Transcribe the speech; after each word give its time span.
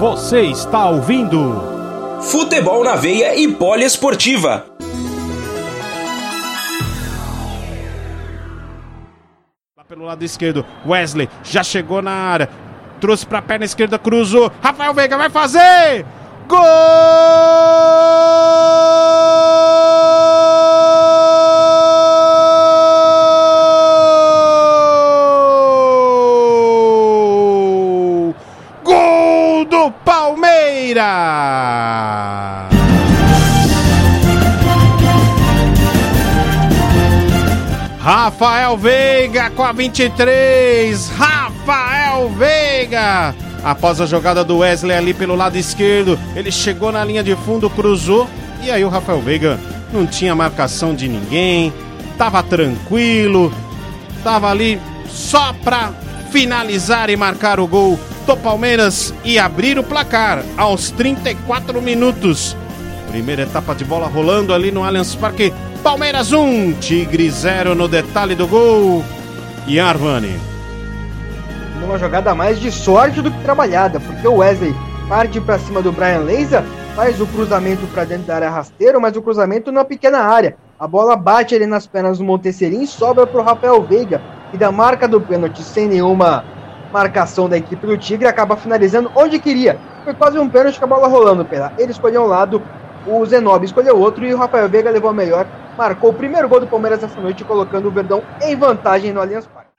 Você 0.00 0.40
está 0.44 0.88
ouvindo 0.88 1.62
Futebol 2.22 2.82
na 2.82 2.96
Veia 2.96 3.38
e 3.38 3.46
Poliesportiva. 3.46 4.64
Lá 9.76 9.84
pelo 9.86 10.06
lado 10.06 10.24
esquerdo, 10.24 10.64
Wesley 10.86 11.28
já 11.44 11.62
chegou 11.62 12.00
na 12.00 12.12
área. 12.12 12.48
Trouxe 12.98 13.26
para 13.26 13.40
a 13.40 13.42
perna 13.42 13.66
esquerda, 13.66 13.98
cruzou. 13.98 14.50
Rafael 14.62 14.94
Veiga 14.94 15.18
vai 15.18 15.28
fazer! 15.28 16.06
Gol! 16.48 17.59
Palmeiras! 30.04 31.04
Rafael 38.00 38.78
Veiga 38.78 39.50
com 39.50 39.62
a 39.62 39.72
23. 39.72 41.10
Rafael 41.10 42.30
Veiga. 42.30 43.34
Após 43.62 44.00
a 44.00 44.06
jogada 44.06 44.42
do 44.42 44.58
Wesley 44.58 44.96
ali 44.96 45.12
pelo 45.12 45.36
lado 45.36 45.58
esquerdo, 45.58 46.18
ele 46.34 46.50
chegou 46.50 46.90
na 46.90 47.04
linha 47.04 47.22
de 47.22 47.36
fundo, 47.36 47.68
cruzou 47.68 48.26
e 48.62 48.70
aí 48.70 48.82
o 48.84 48.88
Rafael 48.88 49.20
Veiga 49.20 49.60
não 49.92 50.06
tinha 50.06 50.34
marcação 50.34 50.94
de 50.94 51.08
ninguém, 51.08 51.72
tava 52.16 52.42
tranquilo, 52.42 53.52
tava 54.24 54.50
ali 54.50 54.80
só 55.08 55.52
pra 55.62 55.92
finalizar 56.30 57.10
e 57.10 57.16
marcar 57.16 57.60
o 57.60 57.66
gol 57.66 58.00
do 58.26 58.36
Palmeiras 58.36 59.12
e 59.24 59.38
abrir 59.38 59.78
o 59.78 59.82
placar 59.82 60.42
aos 60.56 60.90
34 60.90 61.80
minutos. 61.80 62.56
Primeira 63.08 63.42
etapa 63.42 63.74
de 63.74 63.84
bola 63.84 64.06
rolando 64.06 64.54
ali 64.54 64.70
no 64.70 64.84
Allianz 64.84 65.14
Parque. 65.14 65.52
Palmeiras 65.82 66.32
1, 66.32 66.74
Tigre 66.74 67.30
0 67.30 67.74
no 67.74 67.88
detalhe 67.88 68.34
do 68.34 68.46
gol. 68.46 69.04
E 69.66 69.80
Arvani. 69.80 70.38
Numa 71.80 71.98
jogada 71.98 72.34
mais 72.34 72.60
de 72.60 72.70
sorte 72.70 73.20
do 73.22 73.30
que 73.30 73.42
trabalhada, 73.42 73.98
porque 73.98 74.26
o 74.26 74.36
Wesley 74.36 74.74
parte 75.10 75.40
para 75.40 75.58
cima 75.58 75.82
do 75.82 75.90
Brian 75.90 76.20
Leiza, 76.20 76.64
faz 76.94 77.20
o 77.20 77.26
cruzamento 77.26 77.84
para 77.88 78.04
dentro 78.04 78.28
da 78.28 78.36
área 78.36 78.48
rasteiro, 78.48 79.00
mas 79.00 79.16
o 79.16 79.22
cruzamento 79.22 79.72
na 79.72 79.84
pequena 79.84 80.18
área. 80.20 80.56
A 80.78 80.86
bola 80.86 81.16
bate 81.16 81.52
ali 81.52 81.66
nas 81.66 81.84
pernas 81.84 82.18
do 82.18 82.24
Montesserim, 82.24 82.86
sobra 82.86 83.26
para 83.26 83.40
o 83.40 83.42
Rafael 83.42 83.82
Veiga, 83.82 84.22
e 84.52 84.56
da 84.56 84.70
marca 84.70 85.08
do 85.08 85.20
pênalti 85.20 85.64
sem 85.64 85.88
nenhuma 85.88 86.44
marcação 86.92 87.48
da 87.48 87.56
equipe 87.56 87.86
do 87.86 87.96
Tigre, 87.96 88.26
acaba 88.26 88.56
finalizando 88.56 89.10
onde 89.14 89.38
queria. 89.38 89.78
Foi 90.04 90.14
quase 90.14 90.38
um 90.38 90.48
pênalti 90.48 90.78
com 90.78 90.84
a 90.84 90.88
bola 90.88 91.08
rolando 91.08 91.44
pela. 91.44 91.72
Ele 91.78 91.92
escolheu 91.92 92.22
um 92.22 92.26
lado, 92.26 92.62
o 93.06 93.24
Zenobi 93.24 93.66
escolheu 93.66 93.98
outro 93.98 94.24
e 94.24 94.34
o 94.34 94.36
Rafael 94.36 94.68
Veiga 94.68 94.90
levou 94.90 95.10
a 95.10 95.14
melhor. 95.14 95.46
Marcou 95.76 96.10
o 96.10 96.14
primeiro 96.14 96.48
gol 96.48 96.60
do 96.60 96.66
Palmeiras 96.66 97.02
essa 97.02 97.20
noite, 97.20 97.44
colocando 97.44 97.88
o 97.88 97.90
Verdão 97.90 98.22
em 98.42 98.56
vantagem 98.56 99.12
no 99.12 99.20
Allianz 99.20 99.46
Parque. 99.46 99.70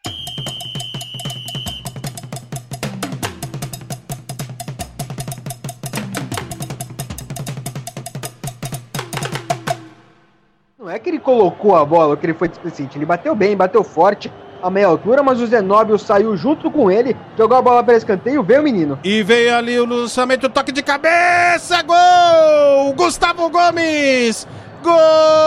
Não 10.80 10.90
é 10.90 10.98
que 10.98 11.10
ele 11.10 11.20
colocou 11.20 11.76
a 11.76 11.86
bola, 11.86 12.18
que 12.18 12.26
ele 12.26 12.34
foi 12.34 12.48
displicente. 12.48 12.98
Ele 12.98 13.06
bateu 13.06 13.36
bem, 13.36 13.56
bateu 13.56 13.84
forte, 13.84 14.34
a 14.62 14.70
meia 14.70 14.88
altura, 14.88 15.24
mas 15.24 15.40
o 15.42 15.48
Zenóbio 15.48 15.98
saiu 15.98 16.36
junto 16.38 16.70
com 16.70 16.92
ele, 16.92 17.16
jogou 17.38 17.58
a 17.58 17.62
bola 17.62 17.84
para 17.84 17.98
escanteio, 17.98 18.44
veio 18.44 18.62
o 18.62 18.64
menino. 18.64 19.00
E 19.04 19.24
veio 19.24 19.56
ali 19.56 19.80
o 19.80 19.86
lançamento, 19.86 20.50
toque 20.50 20.72
de 20.72 20.82
cabeça, 20.82 21.82
gol! 21.84 22.94
Gustavo 22.94 23.50
Gomes! 23.50 24.48
Gol! 24.84 25.41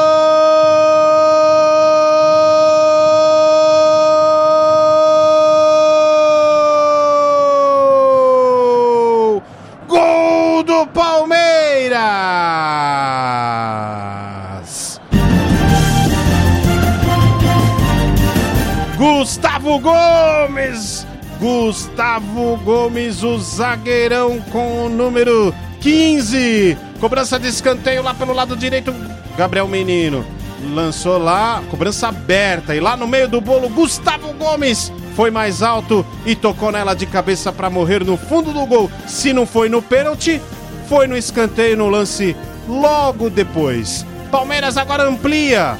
Gustavo 19.05 19.79
Gomes! 19.81 21.07
Gustavo 21.39 22.57
Gomes, 22.65 23.23
o 23.23 23.39
zagueirão 23.39 24.41
com 24.51 24.87
o 24.87 24.89
número 24.89 25.55
15. 25.83 26.75
Cobrança 26.99 27.39
de 27.39 27.49
escanteio 27.49 28.03
lá 28.03 28.15
pelo 28.15 28.33
lado 28.33 28.57
direito. 28.57 28.95
Gabriel 29.37 29.69
Menino 29.69 30.25
lançou 30.73 31.19
lá, 31.19 31.63
cobrança 31.71 32.09
aberta. 32.09 32.75
E 32.75 32.81
lá 32.81 32.97
no 32.97 33.07
meio 33.07 33.29
do 33.29 33.43
bolo, 33.43 33.69
Gustavo 33.69 34.33
Gomes 34.33 34.91
foi 35.15 35.31
mais 35.31 35.63
alto 35.63 36.05
e 36.25 36.35
tocou 36.35 36.73
nela 36.73 36.95
de 36.95 37.05
cabeça 37.05 37.53
para 37.53 37.69
morrer 37.69 38.03
no 38.03 38.17
fundo 38.17 38.55
do 38.55 38.65
gol. 38.65 38.91
Se 39.07 39.35
não 39.35 39.45
foi 39.45 39.69
no 39.69 39.83
pênalti, 39.83 40.41
foi 40.89 41.07
no 41.07 41.15
escanteio 41.15 41.77
no 41.77 41.91
lance 41.91 42.35
logo 42.67 43.29
depois. 43.29 44.07
Palmeiras 44.31 44.79
agora 44.79 45.07
amplia. 45.07 45.77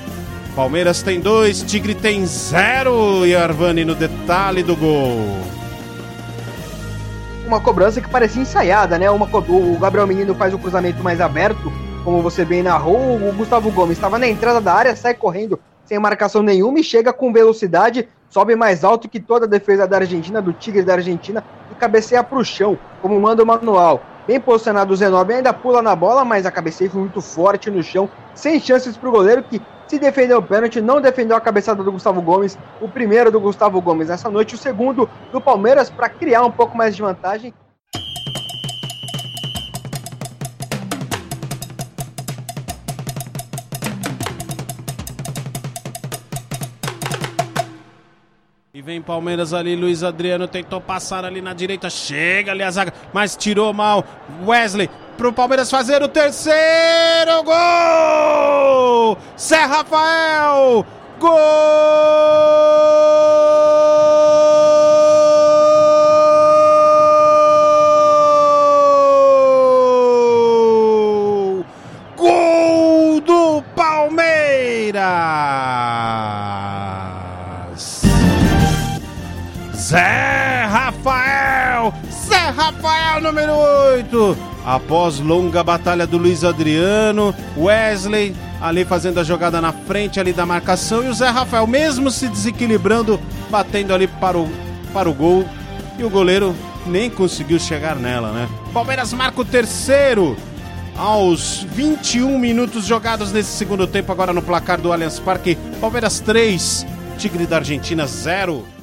Palmeiras 0.55 1.03
tem 1.03 1.21
dois, 1.21 1.63
Tigre 1.63 1.95
tem 1.95 2.25
zero. 2.27 3.27
E 3.27 3.35
Arvani 3.35 3.85
no 3.85 3.95
detalhe 3.95 4.63
do 4.63 4.77
gol. 4.77 5.19
Uma 7.47 7.61
cobrança 7.61 8.01
que 8.01 8.09
parecia 8.09 8.41
ensaiada, 8.41 8.99
né? 8.99 9.11
Uma, 9.11 9.27
o 9.27 9.79
Gabriel 9.79 10.07
Menino 10.07 10.35
faz 10.35 10.55
o 10.55 10.59
cruzamento 10.59 11.03
mais 11.03 11.21
aberto, 11.21 11.73
como 12.05 12.23
você 12.23 12.45
bem 12.45 12.63
narrou. 12.63 13.17
O 13.17 13.33
Gustavo 13.33 13.71
Gomes 13.71 13.99
estava 13.99 14.19
na 14.19 14.29
entrada 14.29 14.61
da 14.61 14.73
área, 14.73 14.97
sai 14.97 15.15
correndo 15.15 15.59
sem 15.85 15.99
marcação 15.99 16.43
nenhuma 16.43 16.81
e 16.81 16.85
chega 16.85 17.13
com 17.13 17.33
velocidade, 17.33 18.09
sobe 18.31 18.57
mais 18.57 18.85
alto 18.85 19.09
que 19.09 19.21
toda 19.21 19.45
a 19.45 19.49
defesa 19.49 19.87
da 19.87 19.99
Argentina, 19.99 20.41
do 20.41 20.53
Tigre 20.53 20.83
da 20.83 20.95
Argentina, 20.95 21.45
e 21.71 21.75
cabeceia 21.75 22.23
para 22.23 22.39
o 22.39 22.45
chão, 22.45 22.79
como 23.03 23.21
manda 23.21 23.43
o 23.43 23.47
manual. 23.47 24.03
Bem 24.27 24.41
posicionado 24.41 24.95
o 24.95 24.97
Zenobi, 24.97 25.35
ainda 25.35 25.53
pula 25.53 25.83
na 25.83 25.95
bola, 25.95 26.25
mas 26.25 26.47
a 26.47 26.51
cabeceia 26.51 26.89
foi 26.89 27.03
muito 27.03 27.21
forte 27.21 27.71
no 27.71 27.83
chão, 27.83 28.09
sem 28.35 28.59
chances 28.59 28.97
para 28.97 29.09
o 29.09 29.13
goleiro 29.13 29.43
que 29.43 29.61
se 29.95 30.01
defendeu 30.01 30.39
o 30.39 30.43
pênalti, 30.43 30.81
não 30.81 31.01
defendeu 31.01 31.37
a 31.37 31.41
cabeçada 31.41 31.83
do 31.83 31.93
Gustavo 31.93 32.21
Gomes, 32.21 32.59
o 32.81 32.89
primeiro 32.89 33.31
do 33.31 33.41
Gustavo 33.41 33.81
Gomes 33.81 34.11
essa 34.11 34.29
noite, 34.29 34.57
o 34.57 34.59
segundo 34.59 35.09
do 35.33 35.41
Palmeiras 35.41 35.89
para 35.89 36.09
criar 36.09 36.45
um 36.45 36.51
pouco 36.51 36.77
mais 36.77 36.97
de 36.97 37.03
vantagem. 37.03 37.55
Vem 48.95 49.03
Palmeiras 49.03 49.53
ali, 49.53 49.75
Luiz 49.75 50.05
Adriano 50.05 50.47
tentou 50.47 50.81
passar 50.81 51.25
ali 51.25 51.41
na 51.41 51.53
direita, 51.53 51.91
chega 51.91 52.53
ali 52.53 52.63
a 52.63 52.71
zaga, 52.71 52.93
mas 53.13 53.37
tirou 53.37 53.73
mal. 53.73 54.05
Wesley 54.47 54.89
pro 55.17 55.33
Palmeiras 55.33 55.69
fazer 55.71 56.01
o 56.03 56.09
terceiro 56.09 57.43
gol! 57.45 59.19
Zé 59.37 59.65
Rafael! 59.65 60.87
Gol! 61.19 62.74
Rafael! 81.05 81.93
Zé 82.11 82.49
Rafael, 82.49 83.21
número 83.21 83.53
8! 83.53 84.39
Após 84.65 85.21
longa 85.21 85.63
batalha 85.63 86.07
do 86.07 86.17
Luiz 86.17 86.43
Adriano, 86.43 87.35
Wesley 87.59 88.35
ali 88.59 88.87
fazendo 88.87 89.21
a 89.21 89.25
jogada 89.25 89.61
na 89.61 89.71
frente 89.71 90.19
ali 90.19 90.33
da 90.33 90.47
marcação 90.47 91.05
e 91.05 91.09
o 91.09 91.13
Zé 91.13 91.29
Rafael 91.29 91.67
mesmo 91.67 92.11
se 92.11 92.27
desequilibrando, 92.27 93.21
batendo 93.51 93.93
ali 93.93 94.07
para 94.07 94.39
o, 94.39 94.51
para 94.95 95.11
o 95.11 95.13
gol 95.13 95.45
e 95.99 96.05
o 96.05 96.09
goleiro 96.09 96.57
nem 96.87 97.11
conseguiu 97.11 97.59
chegar 97.59 97.97
nela, 97.97 98.33
né? 98.33 98.49
Palmeiras 98.73 99.13
marca 99.13 99.43
o 99.43 99.45
terceiro 99.45 100.35
aos 100.97 101.65
21 101.65 102.39
minutos 102.39 102.87
jogados 102.87 103.31
nesse 103.31 103.51
segundo 103.51 103.87
tempo 103.87 104.11
agora 104.11 104.33
no 104.33 104.41
placar 104.41 104.81
do 104.81 104.91
Allianz 104.91 105.19
Parque. 105.19 105.59
Palmeiras 105.83 106.21
3, 106.21 106.87
Tigre 107.19 107.47
da 107.47 107.57
Argentina 107.57 108.07
0. 108.07 108.74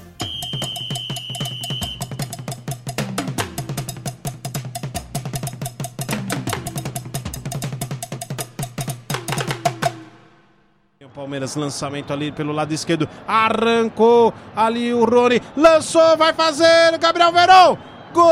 Palmeiras, 11.21 11.55
lançamento 11.55 12.11
ali 12.11 12.31
pelo 12.31 12.51
lado 12.51 12.73
esquerdo. 12.73 13.07
Arrancou 13.27 14.33
ali 14.55 14.91
o 14.91 15.05
Rony. 15.05 15.39
Lançou, 15.55 16.17
vai 16.17 16.33
fazer. 16.33 16.97
Gabriel 16.97 17.31
Verão. 17.31 17.77
Gol! 18.11 18.31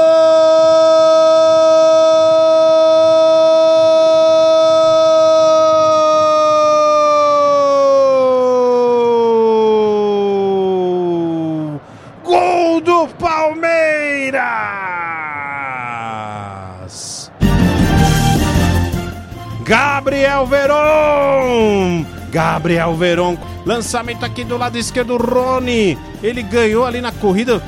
Gol 12.24 12.82
do 12.82 13.08
Palmeiras! 13.20 14.42
Gabriel 19.64 20.48
Verão! 20.48 22.19
Gabriel 22.32 22.96
Veron, 22.96 23.38
lançamento 23.66 24.24
aqui 24.24 24.44
do 24.44 24.58
lado 24.58 24.78
esquerdo, 24.78 25.18
Rony. 25.18 25.98
Ele 26.22 26.42
ganhou 26.42 26.86
ali 26.86 27.02
na 27.02 27.12
corrida 27.12 27.62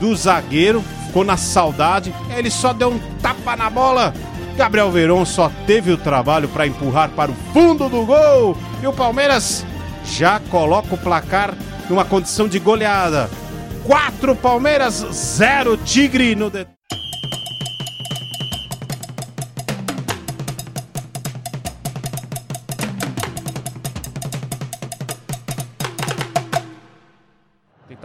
do 0.00 0.14
zagueiro, 0.14 0.82
ficou 1.06 1.24
na 1.24 1.36
saudade. 1.36 2.14
Ele 2.36 2.50
só 2.50 2.72
deu 2.72 2.90
um 2.90 2.98
tapa 3.20 3.56
na 3.56 3.70
bola. 3.70 4.12
Gabriel 4.56 4.90
Veron 4.90 5.24
só 5.24 5.50
teve 5.66 5.92
o 5.92 5.96
trabalho 5.96 6.48
para 6.48 6.66
empurrar 6.66 7.10
para 7.10 7.30
o 7.30 7.34
fundo 7.52 7.88
do 7.88 8.04
gol. 8.04 8.56
E 8.82 8.86
o 8.86 8.92
Palmeiras 8.92 9.64
já 10.04 10.40
coloca 10.50 10.94
o 10.94 10.98
placar 10.98 11.54
numa 11.88 12.04
condição 12.04 12.48
de 12.48 12.58
goleada. 12.58 13.30
4 13.84 14.34
Palmeiras, 14.36 15.06
0 15.12 15.76
Tigre 15.78 16.34
no 16.34 16.50
detalhe. 16.50 16.77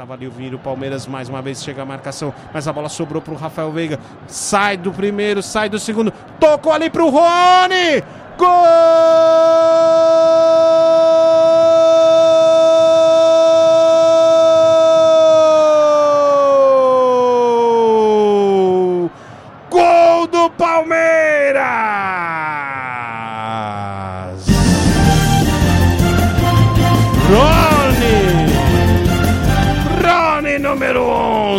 Tentava 0.03 0.15
ali 0.15 0.27
o 0.27 0.31
Vini, 0.31 0.53
o 0.53 0.59
Palmeiras 0.59 1.07
mais 1.07 1.29
uma 1.29 1.41
vez 1.41 1.63
chega 1.63 1.81
a 1.81 1.85
marcação, 1.85 2.33
mas 2.53 2.67
a 2.67 2.73
bola 2.73 2.89
sobrou 2.89 3.21
para 3.21 3.33
o 3.33 3.37
Rafael 3.37 3.71
Veiga. 3.71 3.97
Sai 4.27 4.75
do 4.75 4.91
primeiro, 4.91 5.41
sai 5.41 5.69
do 5.69 5.79
segundo, 5.79 6.11
tocou 6.41 6.73
ali 6.73 6.89
para 6.89 7.05
o 7.05 7.09
Rony! 7.09 8.03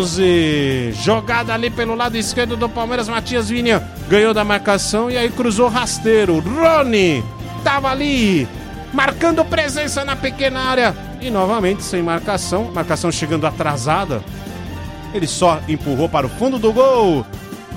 11. 0.05 0.93
Jogada 0.93 1.55
ali 1.55 1.71
pelo 1.71 1.95
lado 1.95 2.17
esquerdo 2.17 2.57
do 2.57 2.69
Palmeiras, 2.69 3.09
Matias 3.09 3.49
Vinha 3.49 3.83
ganhou 4.07 4.35
da 4.35 4.45
marcação 4.45 5.11
e 5.11 5.17
aí 5.17 5.31
cruzou 5.31 5.69
rasteiro. 5.69 6.41
Rony 6.41 7.25
tava 7.65 7.91
ali 7.91 8.47
marcando 8.93 9.43
presença 9.47 10.05
na 10.05 10.15
pequena 10.15 10.61
área 10.61 10.95
e 11.23 11.31
novamente 11.31 11.83
sem 11.83 12.03
marcação, 12.03 12.71
marcação 12.71 13.11
chegando 13.11 13.47
atrasada. 13.47 14.23
Ele 15.15 15.27
só 15.27 15.61
empurrou 15.67 16.09
para 16.09 16.27
o 16.27 16.31
fundo 16.31 16.59
do 16.59 16.71
gol. 16.71 17.25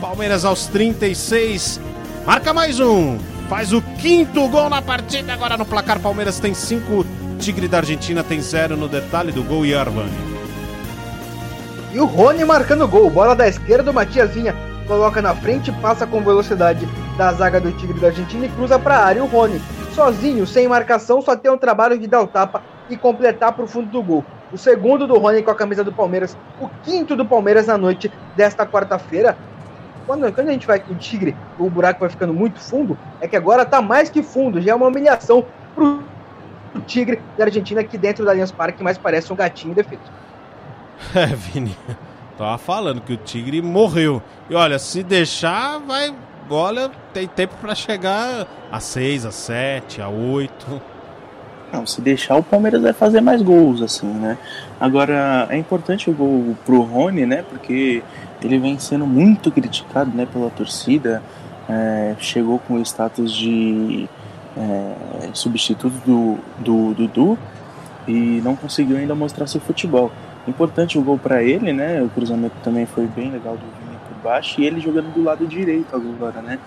Palmeiras 0.02 0.44
aos 0.44 0.68
36 0.68 1.80
marca 2.26 2.54
mais 2.54 2.80
um. 2.82 3.18
Faz 3.48 3.72
o 3.72 3.82
quinto 3.82 4.46
gol 4.50 4.70
na 4.70 4.82
partida. 4.82 5.32
Agora 5.32 5.56
no 5.56 5.66
placar, 5.66 6.02
Palmeiras 6.02 6.40
tem 6.42 6.54
5, 6.54 7.06
Tigre 7.40 7.70
da 7.70 7.78
Argentina 7.78 8.22
tem 8.22 8.42
0 8.42 8.76
no 8.76 8.90
detalhe 8.90 9.32
do 9.32 9.44
gol 9.44 9.66
e 9.66 9.74
Arvani. 9.74 10.37
E 11.94 12.00
o 12.00 12.06
Rony 12.06 12.44
marcando 12.44 12.88
gol. 12.88 13.10
Bola 13.10 13.36
da 13.36 13.48
esquerda, 13.48 13.92
o 13.92 13.94
Matias 13.94 14.32
Vinha 14.32 14.54
coloca 14.88 15.22
na 15.22 15.36
frente, 15.36 15.72
passa 15.74 16.08
com 16.08 16.22
velocidade 16.22 16.88
da 17.18 17.32
zaga 17.34 17.60
do 17.60 17.72
Tigre 17.74 18.00
da 18.00 18.08
Argentina 18.08 18.46
e 18.46 18.50
cruza 18.50 18.78
para 18.78 18.98
a 18.98 19.06
área. 19.06 19.24
O 19.24 19.28
Rony, 19.28 19.62
sozinho, 19.94 20.46
sem 20.46 20.68
marcação, 20.68 21.22
só 21.22 21.36
tem 21.36 21.52
o 21.52 21.58
trabalho 21.58 21.98
de 21.98 22.08
dar 22.08 22.22
o 22.22 22.28
tapa 22.28 22.62
e 22.90 22.96
completar 22.96 23.54
para 23.54 23.64
o 23.64 23.68
fundo 23.68 23.90
do 23.90 24.02
gol. 24.02 24.26
O 24.52 24.58
segundo 24.58 25.08
do 25.08 25.18
Rony 25.18 25.44
com 25.44 25.52
a 25.52 25.56
camisa 25.56 25.84
do 25.84 25.92
Palmeiras, 25.92 26.38
o 26.60 26.70
quinto 26.84 27.16
do 27.16 27.26
Palmeiras 27.26 27.68
na 27.68 27.78
noite 27.78 28.12
desta 28.36 28.66
quarta-feira. 28.66 29.38
Quando, 30.06 30.32
quando 30.32 30.48
a 30.48 30.52
gente 30.52 30.66
vai 30.66 30.80
com 30.80 30.94
o 30.94 30.96
Tigre, 30.96 31.36
o 31.60 31.70
buraco 31.70 32.00
vai 32.00 32.10
ficando 32.10 32.34
muito 32.34 32.60
fundo, 32.62 32.98
é 33.20 33.28
que 33.28 33.36
agora 33.36 33.66
tá 33.66 33.82
mais 33.82 34.10
que 34.10 34.24
fundo, 34.24 34.62
já 34.62 34.72
é 34.72 34.76
uma 34.76 34.88
humilhação 34.88 35.46
pro 35.76 36.02
Tigre 36.86 37.22
da 37.38 37.44
Argentina 37.44 37.82
aqui 37.82 37.98
dentro 37.98 38.24
da 38.24 38.32
Allianz 38.32 38.52
Parque, 38.52 38.82
mais 38.82 38.98
parece 38.98 39.34
um 39.34 39.36
gatinho 39.36 39.76
defeito. 39.76 40.10
É, 41.16 41.26
Vini, 41.28 41.76
tava 42.38 42.58
falando 42.58 43.02
que 43.02 43.14
o 43.14 43.18
Tigre 43.18 43.62
morreu. 43.62 44.22
E 44.50 44.56
olha, 44.56 44.80
se 44.80 45.04
deixar, 45.04 45.80
vai. 45.80 46.14
Olha, 46.50 46.90
tem 47.14 47.28
tempo 47.28 47.56
para 47.60 47.76
chegar 47.76 48.48
a 48.72 48.80
6, 48.80 49.26
a 49.26 49.32
7, 49.32 50.02
a 50.02 50.10
8. 50.10 50.82
Não, 51.72 51.86
se 51.86 52.00
deixar, 52.00 52.38
o 52.38 52.44
Palmeiras 52.44 52.82
vai 52.82 52.94
fazer 52.94 53.20
mais 53.20 53.42
gols, 53.42 53.82
assim, 53.82 54.08
né? 54.08 54.38
Agora, 54.80 55.48
é 55.50 55.58
importante 55.58 56.10
o 56.10 56.14
gol 56.14 56.56
pro 56.66 56.82
Rony, 56.82 57.26
né? 57.26 57.44
Porque 57.50 58.02
ele 58.42 58.58
vem 58.58 58.80
sendo 58.80 59.06
muito 59.06 59.52
criticado, 59.52 60.16
né, 60.16 60.26
pela 60.26 60.50
torcida. 60.50 61.22
É, 61.68 62.16
chegou 62.20 62.60
com 62.60 62.76
o 62.76 62.82
status 62.82 63.34
de 63.34 64.08
é, 64.56 65.30
substituto 65.34 66.02
do, 66.06 66.38
do 66.60 66.94
Dudu 66.94 67.38
e 68.08 68.42
não 68.42 68.56
conseguiu 68.56 68.98
ainda 68.98 69.14
mostrar 69.14 69.48
seu 69.48 69.60
futebol. 69.60 70.12
Importante 70.48 70.98
o 70.98 71.02
gol 71.02 71.18
para 71.18 71.44
ele, 71.44 71.74
né? 71.74 72.02
O 72.02 72.10
cruzamento 72.10 72.56
também 72.64 72.86
foi 72.86 73.06
bem 73.06 73.30
legal 73.30 73.56
do 73.56 73.66
Vini 73.66 73.98
por 74.08 74.24
baixo 74.24 74.62
e 74.62 74.66
ele 74.66 74.80
jogando 74.80 75.14
do 75.14 75.24
lado 75.24 75.46
direito 75.46 75.96
agora, 75.96 76.42
né? 76.42 76.58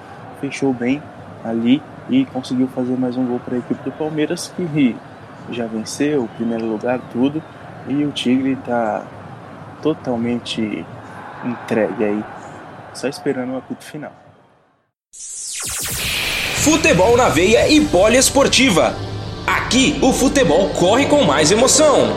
Fechou 0.41 0.73
bem 0.73 1.03
ali 1.43 1.83
e 2.09 2.25
conseguiu 2.27 2.69
fazer 2.69 2.97
mais 2.97 3.17
um 3.17 3.27
gol 3.27 3.41
para 3.41 3.55
a 3.55 3.59
equipe 3.59 3.83
do 3.83 3.93
Palmeiras 3.93 4.53
que 4.57 4.95
já 5.51 5.67
venceu 5.67 6.25
o 6.25 6.29
primeiro 6.29 6.67
lugar 6.67 7.01
tudo 7.13 7.43
e 7.89 8.05
o 8.05 8.13
Tigre 8.13 8.53
está 8.53 9.05
totalmente 9.83 10.85
entregue 11.45 12.05
aí, 12.05 12.25
só 12.93 13.09
esperando 13.09 13.55
o 13.55 13.57
apito 13.57 13.85
final. 13.85 14.13
Futebol 16.63 17.17
na 17.17 17.29
veia 17.29 17.69
e 17.69 17.81
poliesportiva. 17.87 18.95
Aqui 19.47 19.99
o 20.03 20.13
futebol 20.13 20.69
corre 20.71 21.07
com 21.07 21.25
mais 21.25 21.51
emoção. 21.51 22.11